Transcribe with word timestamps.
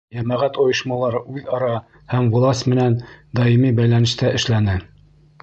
Йәмәғәт 0.19 0.55
ойошмалары 0.61 1.21
үҙ-ара 1.35 1.69
һәм 2.15 2.31
власть 2.37 2.71
менән 2.73 2.97
даими 3.41 3.73
бәйләнештә 3.83 4.35
эшләне. 4.41 4.81